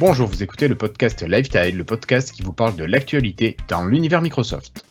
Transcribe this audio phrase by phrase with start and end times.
[0.00, 4.22] Bonjour, vous écoutez le podcast Lifetile, le podcast qui vous parle de l'actualité dans l'univers
[4.22, 4.83] Microsoft.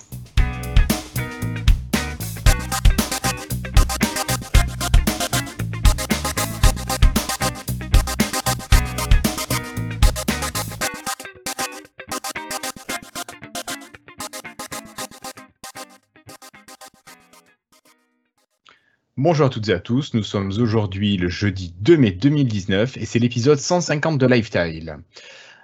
[19.24, 23.06] Bonjour à toutes et à tous, nous sommes aujourd'hui le jeudi 2 mai 2019 et
[23.06, 24.98] c'est l'épisode 150 de Lifetile.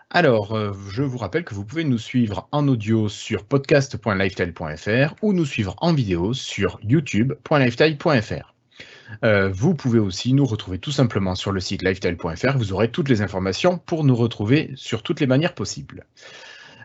[0.10, 5.34] Alors, euh, je vous rappelle que vous pouvez nous suivre en audio sur podcast.lifetile.fr ou
[5.34, 8.54] nous suivre en vidéo sur youtube.lifetile.fr.
[9.26, 13.10] Euh, vous pouvez aussi nous retrouver tout simplement sur le site lifetile.fr, vous aurez toutes
[13.10, 16.06] les informations pour nous retrouver sur toutes les manières possibles.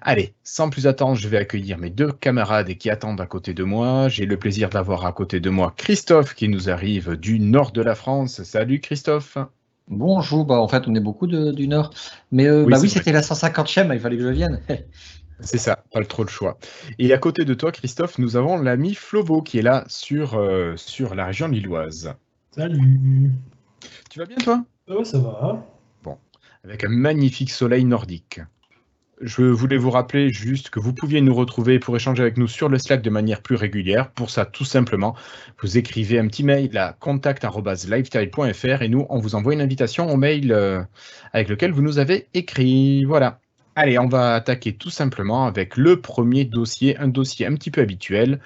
[0.06, 3.64] Allez, sans plus attendre, je vais accueillir mes deux camarades qui attendent à côté de
[3.64, 4.10] moi.
[4.10, 7.80] J'ai le plaisir d'avoir à côté de moi Christophe qui nous arrive du nord de
[7.80, 8.42] la France.
[8.42, 9.38] Salut Christophe.
[9.88, 11.88] Bonjour, bah en fait on est beaucoup du nord.
[12.32, 14.60] Mais euh, oui, bah oui c'était la 150e, il fallait que je vienne.
[15.40, 16.58] C'est ça, pas trop le choix.
[16.98, 20.74] Et à côté de toi, Christophe, nous avons l'ami Flovo qui est là sur, euh,
[20.76, 22.12] sur la région lilloise.
[22.50, 23.32] Salut.
[24.10, 24.62] Tu vas bien toi?
[24.86, 25.66] Ouais, ça va.
[26.02, 26.18] Bon,
[26.62, 28.42] avec un magnifique soleil nordique.
[29.24, 32.68] Je voulais vous rappeler juste que vous pouviez nous retrouver pour échanger avec nous sur
[32.68, 34.10] le Slack de manière plus régulière.
[34.10, 35.16] Pour ça, tout simplement,
[35.62, 40.18] vous écrivez un petit mail à contact.lifetile.fr et nous, on vous envoie une invitation au
[40.18, 40.82] mail euh,
[41.32, 43.04] avec lequel vous nous avez écrit.
[43.04, 43.40] Voilà.
[43.76, 47.80] Allez, on va attaquer tout simplement avec le premier dossier, un dossier un petit peu
[47.80, 48.40] habituel.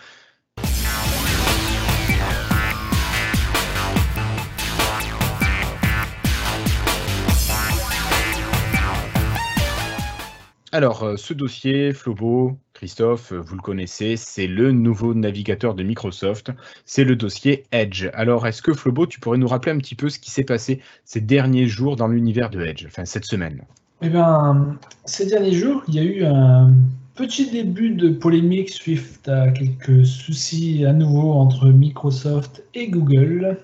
[10.78, 15.82] Alors, euh, ce dossier, Flobo, Christophe, euh, vous le connaissez, c'est le nouveau navigateur de
[15.82, 16.52] Microsoft,
[16.84, 18.06] c'est le dossier Edge.
[18.14, 20.80] Alors, est-ce que Flobo, tu pourrais nous rappeler un petit peu ce qui s'est passé
[21.04, 23.64] ces derniers jours dans l'univers de Edge, enfin cette semaine?
[24.02, 26.72] Eh bien, ces derniers jours, il y a eu un
[27.16, 33.58] petit début de polémique suite à quelques soucis à nouveau entre Microsoft et Google.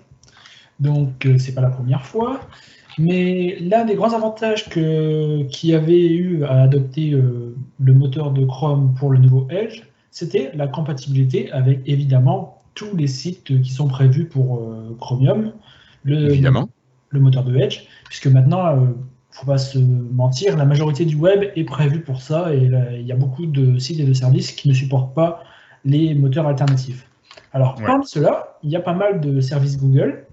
[0.80, 2.40] Donc, euh, c'est pas la première fois.
[2.98, 8.44] Mais l'un des grands avantages qu'il y avait eu à adopter euh, le moteur de
[8.44, 13.88] Chrome pour le nouveau Edge, c'était la compatibilité avec évidemment tous les sites qui sont
[13.88, 15.52] prévus pour euh, Chromium,
[16.04, 16.68] le, évidemment.
[17.10, 18.92] le moteur de Edge, puisque maintenant, il euh, ne
[19.30, 23.12] faut pas se mentir, la majorité du web est prévue pour ça et il y
[23.12, 25.42] a beaucoup de sites et de services qui ne supportent pas
[25.84, 27.08] les moteurs alternatifs.
[27.52, 30.26] Alors, parmi cela, il y a pas mal de services Google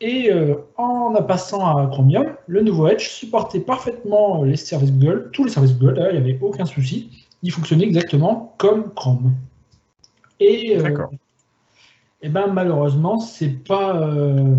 [0.00, 5.44] et euh, en passant à Chromium, le nouveau Edge supportait parfaitement les services Google, tous
[5.44, 7.26] les services Google, il n'y avait aucun souci.
[7.42, 9.34] Il fonctionnait exactement comme Chrome.
[10.40, 11.06] Et, euh,
[12.22, 14.56] et ben, malheureusement, c'est pas, euh,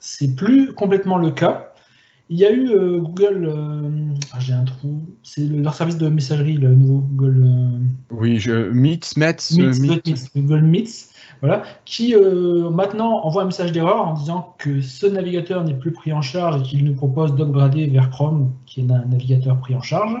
[0.00, 1.72] c'est plus complètement le cas.
[2.30, 2.68] Il y a eu
[3.00, 3.52] Google,
[4.32, 7.44] ah, j'ai un trou, c'est leur service de messagerie, le nouveau Google.
[8.12, 11.09] oui, je, Meets, Meets, Meets, Google Meets
[11.40, 15.92] voilà, qui euh, maintenant envoie un message d'erreur en disant que ce navigateur n'est plus
[15.92, 19.74] pris en charge et qu'il nous propose d'upgrader vers Chrome, qui est un navigateur pris
[19.74, 20.16] en charge.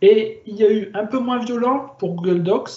[0.00, 2.70] Et il y a eu un peu moins violent pour Google Docs,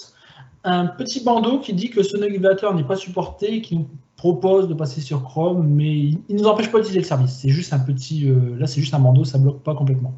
[0.64, 4.68] un petit bandeau qui dit que ce navigateur n'est pas supporté et qui nous propose
[4.68, 7.32] de passer sur Chrome, mais il ne nous empêche pas d'utiliser le service.
[7.32, 10.12] C'est juste un petit, euh, là c'est juste un bandeau, ça bloque pas complètement.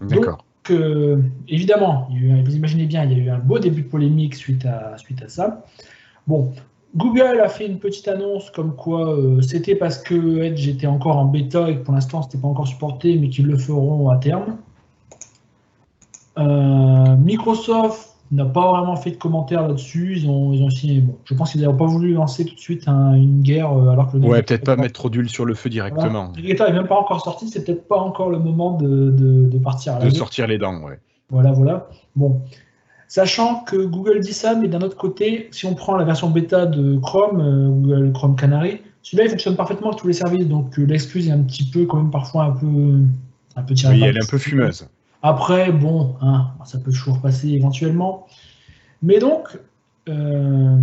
[0.00, 0.38] D'accord.
[0.38, 4.34] Donc, euh, évidemment, vous imaginez bien, il y a eu un beau début de polémique
[4.34, 5.64] suite à, suite à ça.
[6.28, 6.52] Bon,
[6.94, 11.16] Google a fait une petite annonce comme quoi euh, c'était parce que Edge était encore
[11.16, 14.18] en bêta et que pour l'instant c'était pas encore supporté, mais qu'ils le feront à
[14.18, 14.58] terme.
[16.36, 20.18] Euh, Microsoft n'a pas vraiment fait de commentaires là-dessus.
[20.18, 20.68] Ils ont, ils ont
[21.02, 24.12] bon, je pense qu'ils n'ont pas voulu lancer tout de suite une guerre euh, alors
[24.12, 26.32] que le Ouais, peut-être pas mettre trop d'huile sur le feu directement.
[26.36, 29.98] Le n'est même pas encore sorti, c'est peut-être pas encore le moment de, partir à
[30.00, 31.00] De sortir les dents, ouais.
[31.30, 31.88] Voilà, voilà.
[32.16, 32.42] Bon.
[33.08, 36.66] Sachant que Google dit ça, mais d'un autre côté, si on prend la version bêta
[36.66, 40.78] de Chrome, euh, Google Chrome Canary, celui-là il fonctionne parfaitement avec tous les services, donc
[40.78, 43.00] euh, l'excuse est un petit peu, quand même, parfois un peu,
[43.56, 43.74] un peu.
[43.88, 44.86] Oui, elle est un peu fumeuse.
[45.22, 48.26] Après, bon, hein, ça peut toujours passer éventuellement.
[49.02, 49.58] Mais donc,
[50.10, 50.76] euh,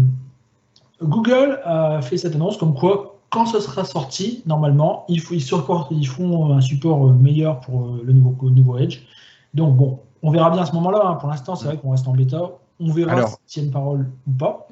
[1.03, 5.43] Google a fait cette annonce comme quoi, quand ce sera sorti, normalement, ils, ils,
[5.91, 9.01] ils font un support meilleur pour le nouveau, nouveau Edge.
[9.53, 11.01] Donc, bon, on verra bien à ce moment-là.
[11.03, 11.15] Hein.
[11.15, 12.41] Pour l'instant, c'est vrai qu'on reste en bêta.
[12.79, 14.67] On verra si c'est une parole ou pas.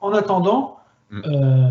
[0.00, 0.78] En attendant,
[1.10, 1.20] mm.
[1.26, 1.70] euh,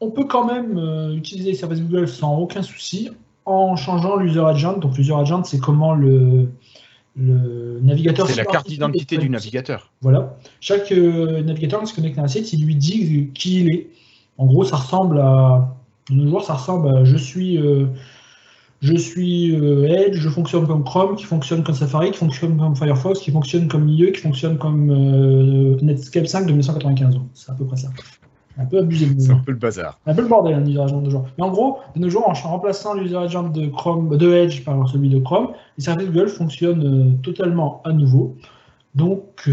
[0.00, 3.10] on peut quand même euh, utiliser les services Google sans aucun souci
[3.44, 4.78] en changeant l'user agent.
[4.78, 6.50] Donc l'user agent, c'est comment le,
[7.16, 8.26] navigateur.
[8.26, 9.92] C'est la carte d'identité du navigateur.
[10.00, 10.36] Voilà.
[10.60, 13.90] Chaque euh, navigateur qui se connecte à un site, il lui dit qui il est.
[14.36, 15.76] En gros, ça ressemble à.
[16.10, 17.58] De nos jours, ça ressemble à je suis
[18.80, 23.20] je suis Edge, je fonctionne comme Chrome, qui fonctionne comme Safari, qui fonctionne comme Firefox,
[23.20, 24.86] qui fonctionne comme IE, qui fonctionne comme
[25.82, 27.18] Netscape 5 de 1995.
[27.34, 27.88] C'est à peu près ça.
[28.60, 29.06] Un peu abusé.
[29.18, 30.00] C'est un peu le bazar.
[30.04, 31.26] Un peu le bordel, un user agent de jour.
[31.38, 34.88] Mais en gros, de nos jours, en remplaçant l'user agent de Chrome, de Edge par
[34.88, 38.36] celui de Chrome, les services Google fonctionnent totalement à nouveau.
[38.96, 39.48] Donc,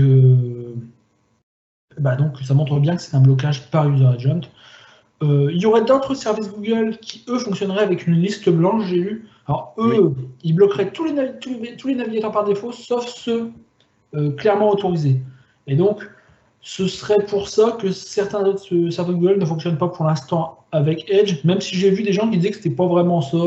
[2.00, 4.42] bah donc ça montre bien que c'est un blocage par user agent.
[5.24, 8.98] Euh, il y aurait d'autres services Google qui, eux, fonctionneraient avec une liste blanche, j'ai
[8.98, 9.28] lu.
[9.48, 10.14] Alors, eux,
[10.44, 11.32] ils bloqueraient tous les,
[11.78, 13.52] tous, les, navigateurs par défaut, sauf ceux
[14.16, 15.22] euh, clairement autorisés.
[15.68, 16.06] Et donc,
[16.62, 21.10] ce serait pour ça que certains autres services Google ne fonctionnent pas pour l'instant avec
[21.10, 23.38] Edge, même si j'ai vu des gens qui disaient que c'était pas vraiment ça,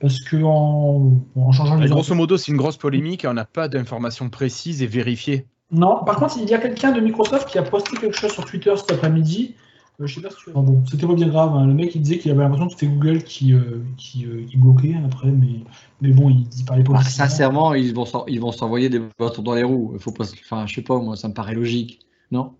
[0.00, 1.12] parce que en,
[1.52, 4.86] changeant les Grosso modo, c'est une grosse polémique et on n'a pas d'informations précises et
[4.86, 5.46] vérifiées.
[5.70, 8.44] Non, par contre, il y a quelqu'un de Microsoft qui a posté quelque chose sur
[8.44, 9.54] Twitter cet après-midi
[10.00, 11.54] je sais pas si tu bon, c'était pas bien grave.
[11.54, 11.66] Hein.
[11.66, 14.56] Le mec, il disait qu'il avait l'impression que c'était Google qui, euh, qui, euh, qui,
[14.56, 15.60] bloquait après, mais,
[16.02, 16.94] mais bon, il, il parlait pas.
[16.96, 19.96] Ah, sincèrement, ils vont, ils vont s'envoyer des bâtons dans les roues.
[19.98, 22.00] Faut pas, enfin, je sais pas, moi, ça me paraît logique,
[22.30, 22.52] non?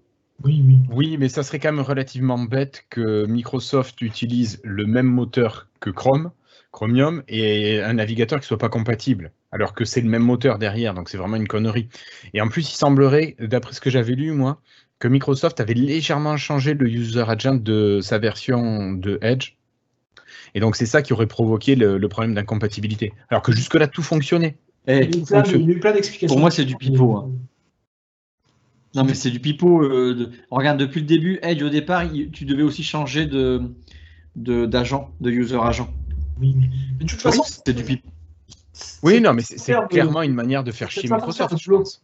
[0.44, 0.78] Oui, oui.
[0.90, 5.90] Oui, mais ça serait quand même relativement bête que Microsoft utilise le même moteur que
[5.90, 6.30] Chrome,
[6.72, 10.92] Chromium, et un navigateur qui soit pas compatible, alors que c'est le même moteur derrière,
[10.92, 11.88] donc c'est vraiment une connerie.
[12.34, 14.60] Et en plus, il semblerait, d'après ce que j'avais lu, moi,
[14.98, 19.56] que Microsoft avait légèrement changé le user agent de sa version de Edge.
[20.54, 23.12] Et donc c'est ça qui aurait provoqué le, problème d'incompatibilité.
[23.28, 24.56] Alors que jusque-là, tout fonctionnait.
[24.86, 26.34] Eh, il y a eu plein d'explications.
[26.34, 27.16] Pour moi, c'est du pipeau.
[27.16, 27.30] Hein.
[28.94, 29.82] Non, mais c'est du pipeau.
[29.82, 33.62] Euh, regarde, depuis le début, Edge, au départ, tu devais aussi changer de
[34.36, 35.92] d'agent, de, user agent.
[36.40, 38.08] Oui, mais de toute façon, c'est du pipeau.
[39.02, 41.54] Oui, non, mais c'est clairement une manière de faire chier Microsoft.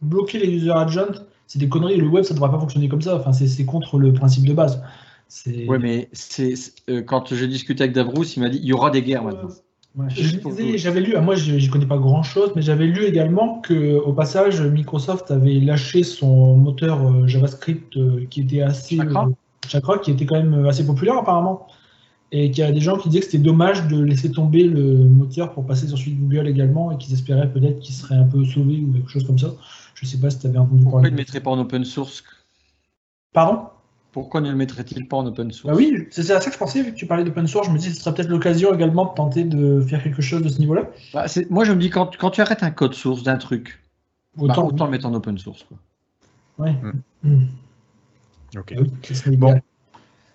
[0.01, 1.97] bloquer les user agents, c'est des conneries.
[1.97, 3.15] Le web, ça ne devrait pas fonctionner comme ça.
[3.15, 4.81] Enfin, c'est contre le principe de base.
[5.45, 6.53] Oui, mais c'est
[6.89, 9.49] euh, quand j'ai discuté avec Davrous, il m'a dit il y aura des guerres maintenant.
[10.75, 13.97] J'avais lu, ah, moi je ne connais pas grand chose, mais j'avais lu également que
[13.99, 18.97] au passage Microsoft avait lâché son moteur euh, JavaScript euh, qui était assez
[19.67, 19.99] Chakra.
[19.99, 21.67] qui était quand même assez populaire apparemment,
[22.31, 24.81] et qu'il y a des gens qui disaient que c'était dommage de laisser tomber le
[24.81, 28.25] moteur pour passer sur celui de Google également, et qu'ils espéraient peut-être qu'il serait un
[28.25, 29.53] peu sauvé ou quelque chose comme ça.
[30.03, 31.85] Je ne sais pas si tu avais entendu Pourquoi il ne mettrait pas en open
[31.85, 32.25] source
[33.31, 33.67] Pardon?
[34.11, 35.73] Pourquoi ne le mettrait-il pas en open source?
[35.73, 37.71] Bah Oui, c'est à ça que je pensais, vu que tu parlais d'open source, je
[37.71, 40.49] me dis que ce serait peut-être l'occasion également de tenter de faire quelque chose de
[40.49, 40.89] ce niveau-là.
[41.13, 43.81] Bah, moi, je me dis, quand, quand tu arrêtes un code source d'un truc,
[44.37, 45.65] autant, bah, le mettre en open source.
[46.57, 46.71] Oui.
[46.71, 47.29] Hmm.
[47.29, 47.45] Hmm.
[48.57, 48.73] Ok.
[48.77, 49.61] Ah bon.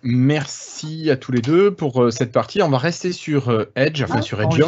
[0.03, 2.63] Merci à tous les deux pour euh, cette partie.
[2.63, 4.63] On va rester sur euh, Edge, enfin ah, sur Edge.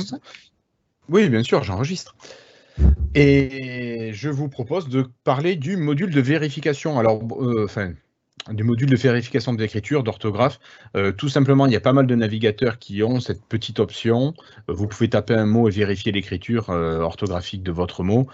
[1.08, 2.14] Oui, bien sûr, j'enregistre.
[3.14, 6.98] Et je vous propose de parler du module de vérification.
[6.98, 7.92] Alors, euh, enfin,
[8.50, 10.60] du module de vérification d'écriture, d'orthographe.
[10.96, 14.32] Euh, tout simplement, il y a pas mal de navigateurs qui ont cette petite option.
[14.68, 18.28] Euh, vous pouvez taper un mot et vérifier l'écriture orthographique de votre mot.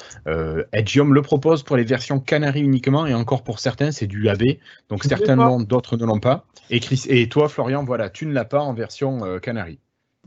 [0.73, 4.43] Edgium le propose pour les versions Canary uniquement et encore pour certains, c'est du AB.
[4.91, 6.45] Donc certainement, d'autres ne l'ont pas.
[6.71, 9.79] Et, et toi, Florian, voilà, tu ne l'as pas en version Canary.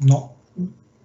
[0.01, 0.30] Non.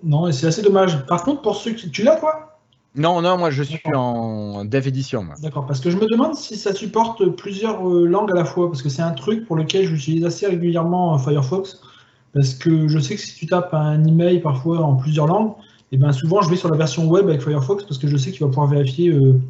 [0.02, 1.04] Non, et c'est assez dommage.
[1.06, 1.90] Par contre, pour ceux qui...
[1.90, 2.53] Tu l'as, toi?
[2.96, 5.26] Non, non, moi je suis en dev edition.
[5.42, 8.68] D'accord, parce que je me demande si ça supporte plusieurs euh, langues à la fois,
[8.68, 11.80] parce que c'est un truc pour lequel j'utilise assez régulièrement euh, Firefox,
[12.32, 15.52] parce que je sais que si tu tapes un email parfois en plusieurs langues,
[15.90, 18.16] et eh ben souvent je vais sur la version web avec Firefox parce que je
[18.16, 19.40] sais qu'il va pouvoir vérifier euh,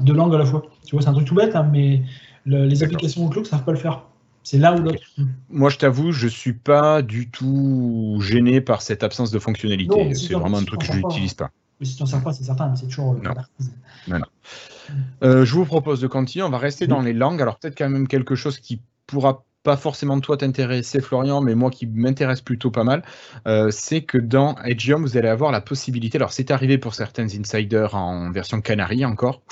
[0.00, 0.62] deux langues à la fois.
[0.86, 2.02] Tu vois, c'est un truc tout bête, hein, mais
[2.46, 4.02] les applications Outlook ne savent pas le faire.
[4.42, 5.02] C'est l'un ou l'autre.
[5.50, 10.14] Moi, je t'avoue, je suis pas du tout gêné par cette absence de fonctionnalité.
[10.14, 11.50] C'est vraiment un truc que je n'utilise pas.
[11.80, 13.14] Mais si tu n'en sers pas, c'est certain, mais c'est toujours.
[13.14, 14.20] Euh, non.
[15.22, 16.44] Euh, je vous propose de continuer.
[16.44, 17.40] On va rester dans les langues.
[17.40, 21.70] Alors, peut-être quand même quelque chose qui pourra pas forcément toi t'intéresser, Florian, mais moi
[21.70, 23.02] qui m'intéresse plutôt pas mal,
[23.46, 27.26] euh, c'est que dans Edgeium, vous allez avoir la possibilité, alors c'est arrivé pour certains
[27.26, 29.42] insiders en version Canary encore,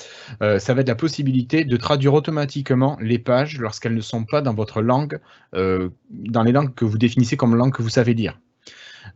[0.40, 4.54] ça va être la possibilité de traduire automatiquement les pages lorsqu'elles ne sont pas dans
[4.54, 5.20] votre langue,
[5.52, 8.38] dans les langues que vous définissez comme langue que vous savez lire.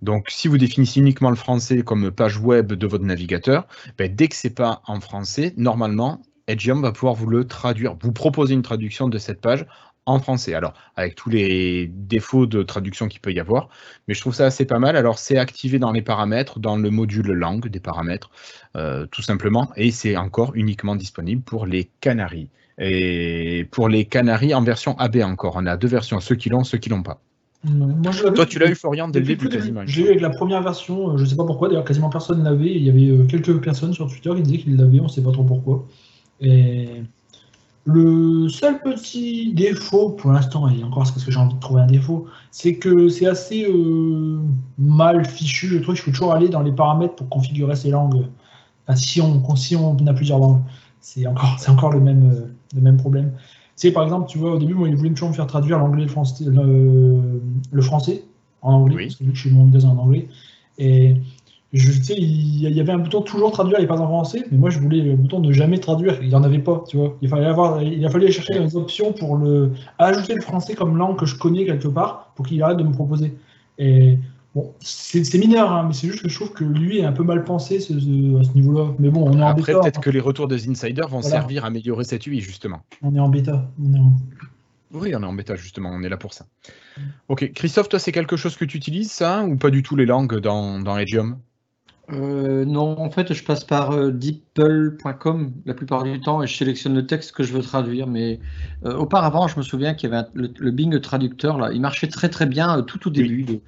[0.02, 3.66] Donc, si vous définissez uniquement le français comme page web de votre navigateur,
[3.96, 8.12] ben, dès que c'est pas en français, normalement, Edgeium va pouvoir vous le traduire, vous
[8.12, 9.64] proposer une traduction de cette page
[10.06, 10.54] en français.
[10.54, 13.68] Alors, avec tous les défauts de traduction qu'il peut y avoir,
[14.08, 14.96] mais je trouve ça assez pas mal.
[14.96, 18.30] Alors, c'est activé dans les paramètres, dans le module langue des paramètres,
[18.76, 22.50] euh, tout simplement, et c'est encore uniquement disponible pour les Canaries.
[22.78, 26.64] Et pour les Canaries en version AB encore, on a deux versions, ceux qui l'ont,
[26.64, 27.22] ceux qui l'ont pas.
[27.64, 29.82] Toi, tu l'as eu, Florian, dès le début, quasiment.
[29.86, 32.42] J'ai eu avec la première version, euh, je ne sais pas pourquoi, d'ailleurs, quasiment personne
[32.42, 32.74] l'avait.
[32.74, 35.22] Il y avait euh, quelques personnes sur Twitter qui disaient qu'ils l'avaient, on ne sait
[35.22, 35.86] pas trop pourquoi.
[36.40, 36.88] Et
[37.84, 41.82] Le seul petit défaut pour l'instant, et encore c'est parce que j'ai envie de trouver
[41.82, 44.38] un défaut, c'est que c'est assez euh,
[44.78, 45.98] mal fichu le truc.
[45.98, 48.26] Il faut toujours aller dans les paramètres pour configurer ces langues.
[48.86, 50.62] Enfin, si on, si on a plusieurs langues,
[51.00, 53.32] c'est encore, encore le même, le même problème.
[53.90, 56.08] Par exemple, tu vois, au début, moi, il voulait toujours me faire traduire l'anglais, le
[56.08, 58.22] français, le, le français
[58.60, 59.04] en anglais, Oui.
[59.06, 60.28] parce que vu que je suis mon Windows en anglais.
[60.78, 61.16] Et
[61.72, 64.68] je sais, il y avait un bouton toujours traduire et pas en français, mais moi
[64.68, 67.16] je voulais le bouton de jamais traduire, il n'y en avait pas, tu vois.
[67.22, 70.74] Il fallait avoir, il a fallu aller chercher des options pour le ajouter le français
[70.74, 73.34] comme langue que je connais quelque part pour qu'il arrête de me proposer.
[73.78, 74.18] Et
[74.54, 77.24] bon, c'est mineur, hein, mais c'est juste que je trouve que lui est un peu
[77.24, 78.94] mal pensé ce- ce- à ce niveau-là.
[78.98, 79.80] Mais bon, on est en Après, bêta.
[79.80, 80.00] peut-être hein.
[80.02, 81.36] que les retours des insiders vont Voilà.
[81.40, 82.80] servir à améliorer cette UI, justement.
[83.02, 83.70] On est en bêta.
[83.82, 84.12] On est en-
[84.94, 86.44] Oui, on est en bêta, justement, on est là pour ça.
[87.28, 90.04] Ok, Christophe, toi, c'est quelque chose que tu utilises, ça, ou pas du tout les
[90.04, 91.38] langues dans, dans Edium?
[92.10, 96.54] Euh, non, en fait, je passe par euh, deeple.com la plupart du temps et je
[96.56, 98.06] sélectionne le texte que je veux traduire.
[98.06, 98.40] Mais
[98.84, 101.80] euh, auparavant, je me souviens qu'il y avait un- le, le Bing traducteur là, il
[101.80, 103.44] marchait très très bien euh, tout au début.
[103.44, 103.60] de-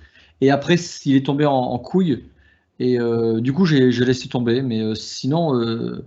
[0.45, 2.25] et après, il est tombé en, en couille.
[2.79, 4.61] Et euh, du coup, j'ai laissé tomber.
[4.61, 6.05] Mais euh, sinon, euh,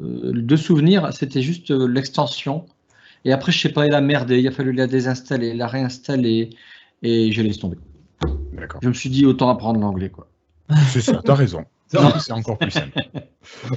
[0.00, 2.66] euh, de souvenir, c'était juste l'extension.
[3.24, 4.38] Et après, je sais pas, il a merdé.
[4.38, 6.50] Il a fallu la désinstaller, la réinstaller.
[7.02, 7.78] Et j'ai laissé tomber.
[8.80, 10.10] Je me suis dit, autant apprendre l'anglais.
[10.10, 10.28] quoi.
[10.88, 11.64] C'est ça, t'as raison.
[12.20, 12.92] C'est encore plus simple.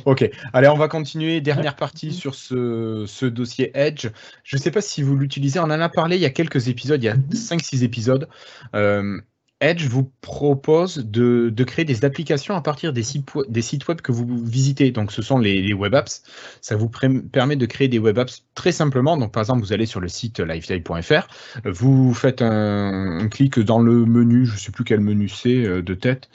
[0.05, 1.41] Ok, allez, on va continuer.
[1.41, 4.08] Dernière partie sur ce, ce dossier Edge.
[4.43, 6.67] Je ne sais pas si vous l'utilisez, on en a parlé il y a quelques
[6.67, 8.27] épisodes, il y a 5-6 épisodes.
[8.75, 9.20] Euh,
[9.63, 14.91] Edge vous propose de, créer des applications à partir des sites, web que vous visitez.
[14.91, 16.22] Donc, ce sont les, web apps.
[16.62, 19.15] Ça vous permet de créer des web apps très simplement.
[19.15, 21.27] Donc, par exemple, vous allez sur le site lifestyle.fr,
[21.65, 25.65] vous faites un, un clic dans le menu, je ne sais plus quel menu c'est
[25.65, 26.29] euh, de tête.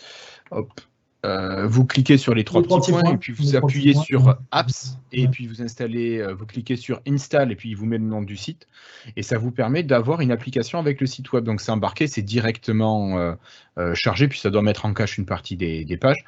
[0.51, 0.81] Hop.
[1.27, 3.15] Euh, vous cliquez sur les trois Les trois petits points, points.
[3.15, 5.29] et puis vous appuyez sur Apps et Ouais.
[5.29, 8.23] puis vous installez, euh, vous cliquez sur Install et puis il vous met le nom
[8.23, 8.69] du site
[9.17, 11.43] et ça vous permet d'avoir une application avec le site web.
[11.43, 13.35] Donc c'est embarqué, c'est directement euh,
[13.79, 16.25] euh, chargé puis ça doit mettre en cache une partie des, des pages.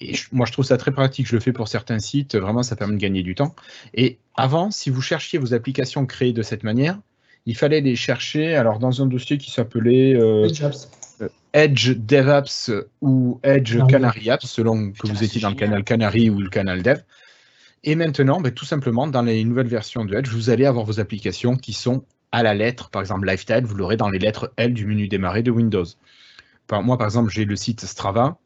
[0.00, 1.26] Et je- moi je trouve ça très pratique.
[1.26, 2.34] Je le fais pour certains sites.
[2.34, 3.54] Vraiment ça permet de gagner du temps.
[3.92, 6.98] Et avant, si vous cherchiez vos applications créées de cette manière,
[7.44, 10.14] il fallait les chercher alors dans un dossier qui s'appelait
[11.52, 13.78] Edge DevApps ou Edge.
[13.88, 17.00] Canary Apps, selon que vous étiez dans le canal Canary ou le canal Dev.
[17.82, 21.00] Et maintenant, ben, tout simplement, dans les nouvelles versions de Edge, vous allez avoir vos
[21.00, 22.90] applications qui sont à la lettre.
[22.90, 25.86] Par exemple, Lifestyle, vous l'aurez dans les lettres L du menu démarrer de Windows.
[26.66, 28.36] Par- moi, par exemple, j'ai le site Strava.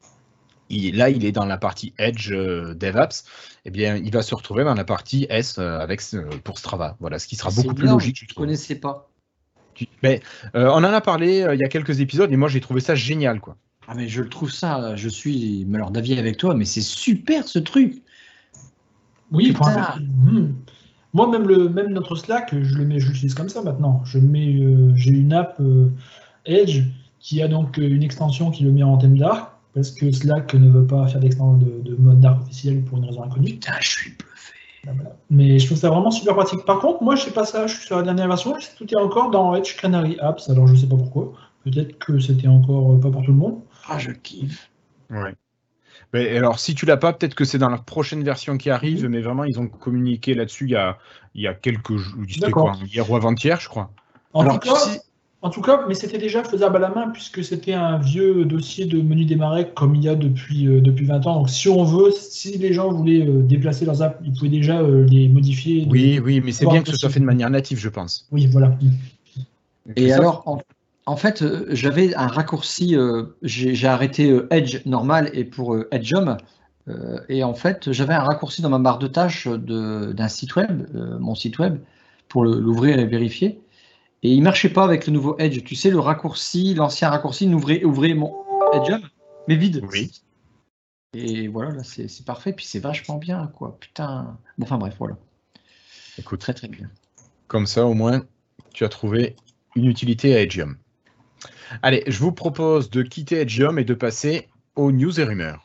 [0.69, 3.25] Il- là, il est dans la partie Edge euh, DevApps.
[3.65, 6.01] Eh bien, il va se retrouver dans la partie S euh, avec,
[6.43, 6.95] pour Strava.
[6.99, 8.17] Voilà, ce qui sera beaucoup plus logique.
[8.21, 8.45] je trouve.
[8.45, 9.09] connaissais pas.
[9.75, 10.21] Tu- mais,
[10.55, 12.81] euh, on en a parlé euh, il y a quelques épisodes et moi, j'ai trouvé
[12.81, 13.39] ça génial.
[13.39, 13.57] quoi.
[13.87, 17.47] Ah mais je le trouve ça, je suis alors d'avis avec toi, mais c'est super
[17.47, 18.01] ce truc.
[19.31, 19.99] Oui, Putain.
[19.99, 20.53] hmm.
[21.13, 24.01] moi même le même notre Slack, je le mets, je l'utilise comme ça maintenant.
[24.05, 25.89] Je mets, euh, j'ai une app euh,
[26.45, 26.81] Edge
[27.19, 30.69] qui a donc une extension qui le met en thème dark parce que Slack ne
[30.69, 33.51] veut pas faire d'extension de, de mode dark officiel pour une raison inconnue.
[33.51, 34.54] Putain, je suis bluffé.
[35.29, 36.63] Mais je trouve ça vraiment super pratique.
[36.65, 38.97] Par contre, moi je sais pas ça, je suis sur la dernière version, tout est
[38.99, 41.33] encore dans Edge Canary Apps, alors je sais pas pourquoi.
[41.63, 43.61] Peut-être que c'était encore euh, pas pour tout le monde.
[43.87, 44.69] Ah, je kiffe.
[45.09, 45.33] Ouais.
[46.13, 49.07] Mais alors, si tu l'as pas, peut-être que c'est dans leur prochaine version qui arrive,
[49.07, 50.97] mais vraiment, ils ont communiqué là-dessus il y a,
[51.33, 52.77] il y a quelques jours, c'était D'accord.
[52.77, 53.91] quoi, hier ou avant-hier, je crois.
[54.33, 54.99] En Alors, tout cas, si-
[55.45, 58.87] En tout cas, mais c'était déjà faisable à la main puisque c'était un vieux dossier
[58.87, 61.35] de menu démarrer comme il y a depuis, euh, depuis 20 ans.
[61.37, 64.79] Donc si on veut, si les gens voulaient euh, déplacer leurs apps, ils pouvaient déjà
[64.79, 65.85] euh, les modifier.
[65.85, 68.27] de- Oui, oui, mais c'est bien que ce soit fait de manière native, je pense.
[68.31, 68.75] Oui, voilà.
[69.95, 70.57] Et alors, en,
[71.05, 75.87] en fait, euh, j'avais un raccourci, euh, j'ai arrêté euh, Edge normal et pour euh,
[75.91, 76.37] Edgeum.
[76.87, 80.55] euh, et en fait, j'avais un raccourci dans ma barre de tâches de- d'un site
[80.55, 81.77] web, euh, mon site web,
[82.29, 83.59] pour l'ouvrir et vérifier.
[84.25, 85.63] Et il marchait pas avec le nouveau Edge.
[85.63, 88.33] Tu sais, le raccourci, l'ancien raccourci n'ouvrait ouvrait mon
[88.73, 89.07] Edgeum,
[89.47, 89.85] mais vide.
[89.91, 90.11] Oui.
[91.13, 92.51] Et voilà, là, c'est parfait.
[92.51, 93.77] Puis c'est vachement bien, quoi.
[93.79, 94.35] Putain.
[94.57, 95.15] Bon, enfin bref, voilà.
[96.17, 96.89] Écoute, Très, très bien.
[97.45, 98.25] comme ça, au moins,
[98.73, 99.35] tu as trouvé
[99.75, 100.75] une utilité à Edgium.
[101.83, 105.64] Allez, je vous propose de quitter Edgium et de passer aux news et rumeurs.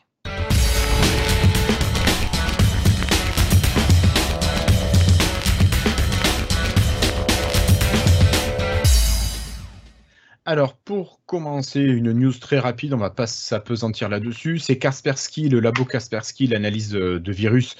[10.47, 14.59] Alors, pour commencer, une news très rapide, on va pas s'apesantir là-dessus.
[14.59, 17.77] C'est Kaspersky, le labo Kaspersky, l'analyse de, de virus,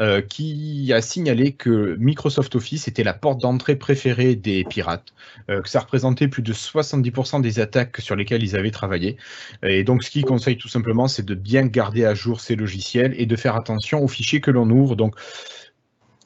[0.00, 5.14] euh, qui a signalé que Microsoft Office était la porte d'entrée préférée des pirates,
[5.50, 9.16] euh, que ça représentait plus de 70% des attaques sur lesquelles ils avaient travaillé.
[9.62, 13.14] Et donc, ce qu'il conseille tout simplement, c'est de bien garder à jour ces logiciels
[13.18, 14.96] et de faire attention aux fichiers que l'on ouvre.
[14.96, 15.14] Donc,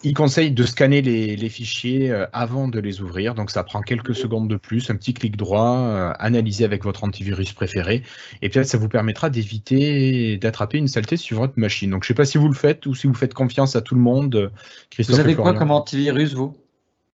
[0.04, 4.14] il conseille de scanner les, fichiers euh, avant de les ouvrir, donc ça prend quelques
[4.14, 8.02] secondes de plus, un petit clic droit, euh, analyser avec votre antivirus préféré,
[8.42, 11.90] et peut-être ça vous permettra d'éviter d'attraper une saleté sur votre machine.
[11.90, 13.80] Donc je ne sais pas si vous le faites ou si vous faites confiance à
[13.80, 14.52] tout le monde.
[14.90, 16.54] Christophe vous avez quoi comme antivirus, vous?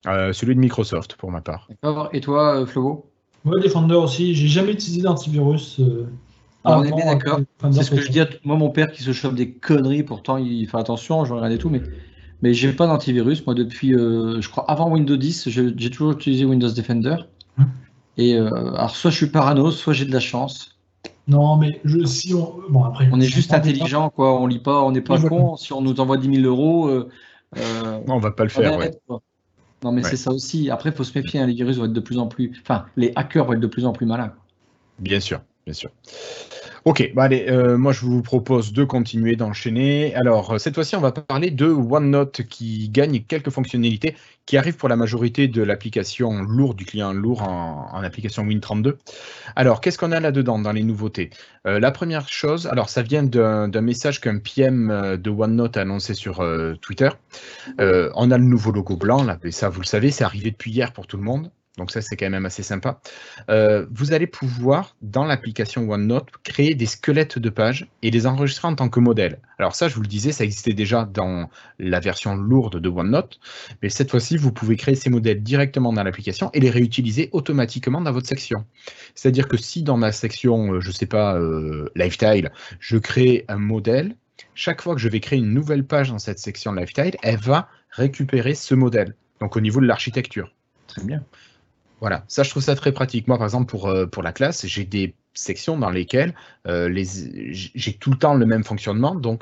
[0.08, 1.68] Euh, Celui de Microsoft, pour ma part.
[1.70, 2.10] D'accord.
[2.14, 3.10] Et toi, Flobo
[3.44, 4.36] Moi, Defender aussi.
[4.36, 5.82] J'ai jamais utilisé d'antivirus.
[6.64, 7.40] Ah, on est bien d'accord.
[7.72, 10.38] C'est ce que je dis à moi, mon père qui se chope des conneries, pourtant
[10.38, 11.82] il fait attention, je regarde et tout, mais
[12.42, 13.46] mais j'ai pas d'antivirus.
[13.46, 17.18] Moi, depuis, euh, je crois, avant Windows 10, j'ai toujours utilisé Windows Defender.
[17.58, 17.68] Hum.
[18.18, 20.78] Et euh, alors, soit je suis parano, soit j'ai de la chance.
[21.28, 22.56] Non, mais je, si on.
[22.70, 23.10] Bon, après.
[23.12, 24.40] On est juste intelligent, quoi.
[24.40, 25.56] On lit pas, on n'est pas con.
[25.58, 26.90] Si on nous envoie 10 000 euros.
[26.90, 28.92] Euh, non, on va pas le faire, ouais.
[29.84, 30.70] Non, mais c'est ça aussi.
[30.70, 31.40] Après, il faut se méfier.
[31.40, 32.52] Hein, les virus vont être de plus en plus.
[32.62, 34.34] Enfin, les hackers vont être de plus en plus malins.
[35.00, 35.92] Bien sûr, bien sûr.
[36.86, 40.14] Ok, bah allez, euh, moi je vous propose de continuer, d'enchaîner.
[40.14, 44.16] Alors, euh, cette fois-ci, on va parler de OneNote qui gagne quelques fonctionnalités
[44.46, 48.98] qui arrivent pour la majorité de l'application lourde, du client lourd en, application Win32.
[49.56, 51.32] Alors, qu'est-ce qu'on a là-dedans dans les nouveautés?
[51.66, 56.14] Euh, La première chose, alors ça vient d'un message qu'un PM de OneNote a annoncé
[56.14, 56.48] sur
[56.82, 57.10] Twitter.
[57.80, 60.70] on a le nouveau logo blanc, là, et ça vous le savez, c'est arrivé depuis
[60.72, 61.50] hier pour tout le monde.
[61.78, 63.00] Donc ça, c'est quand même assez sympa.
[63.50, 68.68] Euh, vous allez pouvoir, dans l'application OneNote, créer des squelettes de pages et les enregistrer
[68.68, 69.40] en tant que modèle.
[69.60, 73.40] Alors ça, je vous le disais, ça existait déjà dans la version lourde de OneNote,
[73.82, 78.02] mais cette fois-ci, vous pouvez créer ces modèles directement dans l'application et les réutiliser automatiquement
[78.02, 78.66] dans votre section.
[79.14, 83.46] C'est-à-dire que si dans ma section, euh, je ne sais pas, euh, Lifestyle, je crée
[83.48, 84.16] un modèle,
[84.54, 87.70] chaque fois que je vais créer une nouvelle page dans cette section Lifestyle, elle va
[87.90, 89.16] récupérer ce modèle.
[89.42, 90.52] Donc au niveau de l'architecture.
[90.88, 91.24] Très bien.
[92.06, 93.28] Voilà, ça je trouve ça très pratique.
[93.28, 96.36] Moi par exemple pour, euh, la classe, j'ai des sections dans lesquelles
[96.68, 99.16] euh, j'ai tout le temps le même fonctionnement.
[99.16, 99.42] Donc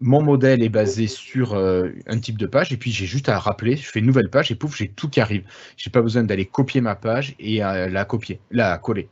[0.00, 3.40] mon modèle est basé sur euh, un type de page et puis j'ai juste à
[3.40, 5.42] rappeler, je fais une nouvelle page et pouf, j'ai tout qui arrive.
[5.76, 9.08] J'ai pas besoin d'aller copier ma page et la copier, la coller.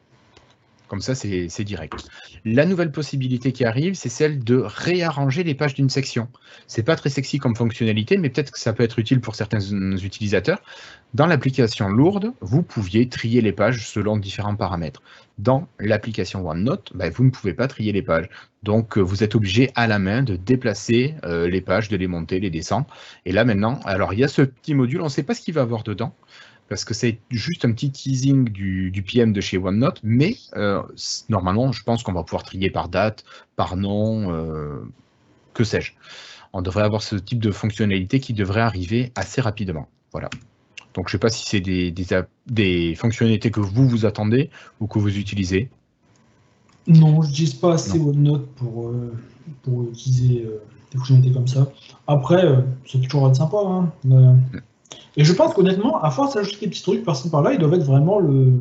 [0.93, 1.95] Comme ça, c'est direct.
[2.45, 6.29] La nouvelle possibilité qui arrive, c'est celle de réarranger les pages d'une section.
[6.67, 9.59] C'est pas très sexy comme fonctionnalité, mais peut-être que ça peut être utile pour certains
[9.97, 10.61] utilisateurs.
[11.15, 15.03] Dans l'application lourde, vous pouviez trier les pages selon différents paramètres.
[15.39, 18.29] Dans l'application OneNote, ben, vous ne pouvez pas trier les pages.
[18.63, 22.39] Donc, vous êtes obligé à la main de déplacer euh, les pages, de les monter,
[22.39, 22.87] les descendre.
[23.25, 25.41] Et là, maintenant, alors il y a ce petit module, on ne sait pas ce
[25.41, 26.15] qu'il va avoir dedans
[26.73, 30.81] parce que c'est juste un petit teasing du, PM de chez OneNote, mais euh,
[31.29, 33.25] normalement, je pense qu'on va pouvoir trier par date,
[33.57, 34.81] par nom, euh,
[35.53, 35.93] que sais-je.
[36.55, 39.87] On devrait avoir ce type de fonctionnalité qui devrait arriver assez rapidement.
[40.13, 40.31] Voilà.
[40.95, 41.93] Donc je ne sais pas si c'est des,
[42.47, 44.49] des, fonctionnalités que vous vous attendez
[44.81, 45.69] ou que vous utilisez.
[46.87, 49.13] Non, je n'utilise pas assez OneNote pour, euh,
[49.63, 50.47] pour utiliser
[50.91, 51.71] des fonctionnalités comme ça.
[52.07, 52.41] Après,
[52.87, 53.59] ça peut toujours être sympa.
[53.59, 53.93] Hein.
[54.05, 54.39] Mm.
[55.17, 57.85] Et je pense qu'honnêtement, à force d'ajouter des petits trucs par-ci par-là, ils doivent être
[57.85, 58.61] vraiment le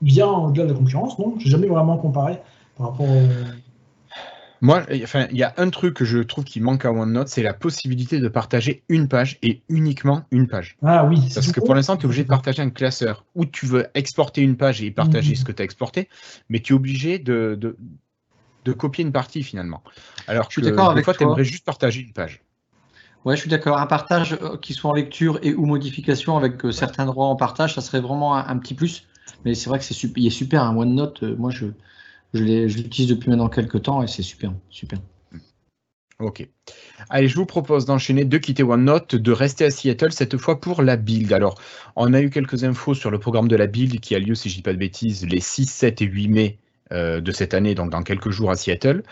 [0.00, 1.18] bien au-delà de la concurrence.
[1.18, 2.40] Non, j'ai jamais vraiment comparé
[2.76, 3.06] par rapport.
[4.60, 7.42] Moi, enfin, il y a un truc que je trouve qui manque à OneNote, c'est
[7.42, 10.78] la possibilité de partager une page et uniquement une page.
[10.82, 11.20] Ah oui.
[11.34, 14.40] Parce que pour l'instant, tu es obligé de partager un classeur où tu veux exporter
[14.40, 15.36] une page et partager mhm.
[15.36, 16.08] ce que tu as exporté,
[16.48, 17.58] mais tu es obligé de,
[18.64, 19.82] de, copier une partie finalement.
[20.26, 22.43] Alors je suis d'accord avec fois, tu aimerais juste partager une page.
[23.24, 23.78] Ouais, je suis d'accord.
[23.78, 27.36] Un partage euh, qui soit en lecture et ou modification avec euh, certains droits en
[27.36, 29.06] partage, ça serait vraiment un, petit plus.
[29.44, 30.62] Mais c'est vrai que c'est super, il est super.
[30.62, 31.66] Un OneNote, euh, moi je,
[32.34, 34.98] l'utilise depuis maintenant quelques temps et c'est super, super.
[36.20, 36.46] Ok.
[37.08, 40.82] Allez, je vous propose d'enchaîner, de quitter OneNote, de rester à Seattle, cette fois pour
[40.82, 41.32] la build.
[41.32, 41.60] Alors,
[41.96, 44.48] on a eu quelques infos sur le programme de la build qui a lieu, si
[44.48, 46.58] je ne dis pas de bêtises, les 6, 7 et 8 mai
[46.92, 49.02] de cette année, donc dans quelques jours à Seattle.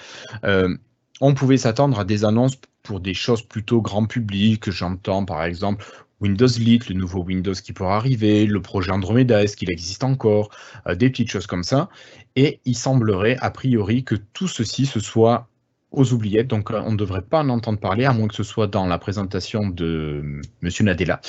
[1.20, 4.70] on pouvait s'attendre à des annonces pour des choses plutôt grand public.
[4.70, 5.84] J'entends par exemple
[6.20, 10.50] Windows Lite, le nouveau Windows qui pourra arriver, le projet Andromeda, est-ce qu'il existe encore,
[10.86, 11.88] euh, des petites choses comme ça.
[12.36, 15.48] Et il semblerait a priori que tout ceci se soit
[15.90, 18.44] aux oubliettes, donc euh, on ne devrait pas en entendre parler, à moins que ce
[18.44, 20.70] soit dans la présentation de M.
[20.80, 21.20] Nadella,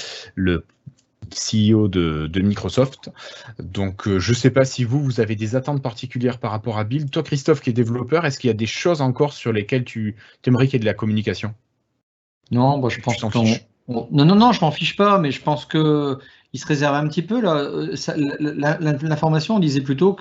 [1.35, 3.11] CEO de, Microsoft.
[3.59, 6.77] Donc, euh, je ne sais pas si vous, vous avez des attentes particulières par rapport
[6.77, 7.09] à Build.
[7.09, 10.15] Toi, Christophe, qui est développeur, est-ce qu'il y a des choses encore sur lesquelles tu
[10.45, 11.53] aimerais qu'il y ait de la communication?
[12.51, 13.27] Non, moi, je pense que
[13.89, 16.17] non, non, non, je m'en fiche pas, mais je pense que
[16.53, 17.41] il se réserve un petit peu.
[17.43, 17.95] Euh,
[19.01, 20.13] l'information disait plutôt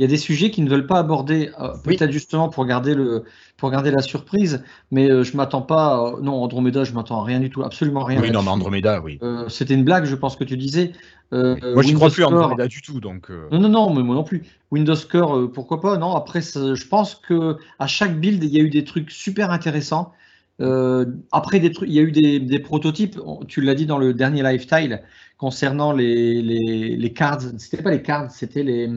[0.00, 2.94] qu'il y a des sujets qui ne veulent pas aborder, euh, peut-être justement pour garder,
[2.94, 3.24] le,
[3.58, 6.14] pour garder la surprise, mais euh, je m'attends pas.
[6.22, 8.18] non, Andromeda, je m'attends à rien du tout, absolument rien.
[8.22, 9.20] Oui, non, mais Andromeda, oui.
[9.48, 10.92] C'était une blague, je pense que tu disais.
[11.32, 12.98] Moi, je ne crois plus Andromeda du tout.
[12.98, 14.42] Donc, Non, non, non, mais moi non plus.
[14.70, 18.62] Windows Core, pourquoi pas Non, après, je pense que à chaque build, il y a
[18.62, 20.14] eu des trucs super intéressants.
[20.60, 24.14] Euh, après, des trucs, il y a eu des, prototypes, tu l'as dit dans le
[24.14, 25.02] dernier lifestyle,
[25.38, 27.42] concernant les, les, les cards.
[27.58, 28.90] C'était pas les cards, c'était les.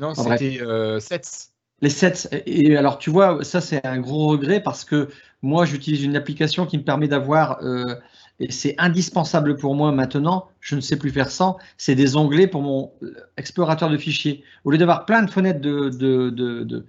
[0.00, 1.50] Non, c'était euh, sets.
[1.82, 2.28] Les sets.
[2.46, 5.08] Et alors, tu vois, ça, c'est un gros regret parce que
[5.42, 7.62] moi, j'utilise une application qui me permet d'avoir.
[7.62, 7.94] Euh,
[8.38, 12.46] et c'est indispensable pour moi maintenant, je ne sais plus faire sans, c'est des onglets
[12.46, 12.90] pour mon
[13.36, 14.42] explorateur de fichiers.
[14.64, 16.86] Au lieu d'avoir plein de fenêtres de, de, de,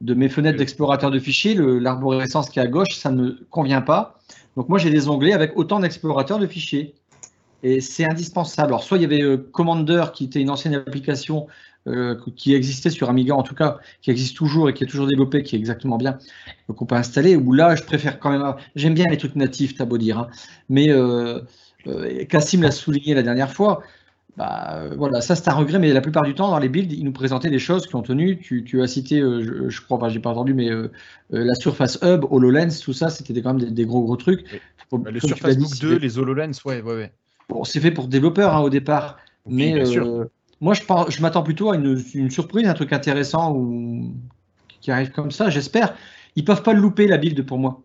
[0.00, 3.82] de mes fenêtres d'explorateur de fichiers, l'arborescence qui est à gauche, ça ne me convient
[3.82, 4.18] pas.
[4.56, 6.94] Donc moi, j'ai des onglets avec autant d'explorateurs de fichiers.
[7.62, 8.68] Et c'est indispensable.
[8.68, 11.46] Alors, soit il y avait euh, Commander, qui était une ancienne application
[11.86, 15.06] euh, qui existait sur Amiga, en tout cas, qui existe toujours et qui est toujours
[15.06, 16.18] développée, qui est exactement bien,
[16.74, 18.54] qu'on peut installer, où là, je préfère quand même...
[18.74, 20.18] J'aime bien les trucs natifs, t'as beau dire.
[20.18, 20.28] Hein.
[20.68, 21.40] Mais euh,
[21.86, 23.82] euh Cassim l'a souligné la dernière fois,
[24.36, 27.04] bah, voilà, ça c'est un regret, mais la plupart du temps, dans les builds, ils
[27.04, 28.38] nous présentaient des choses qui ont tenu.
[28.38, 30.68] Tu, as cité, je, crois pas, j'ai pas entendu, mais
[31.30, 34.44] la Surface Hub, HoloLens, tout ça, c'était quand même des, gros gros trucs.
[34.90, 37.12] Bah, le Surface Book 2, les HoloLens, ouais, ouais, ouais.
[37.48, 39.84] Bon, c'est fait pour développeurs hein, au départ, mais
[40.60, 44.14] moi, je, je m'attends plutôt à une, surprise, un truc intéressant ou
[44.80, 45.94] qui arrive comme ça, j'espère.
[46.34, 47.82] Ils peuvent pas le louper, la build, pour moi.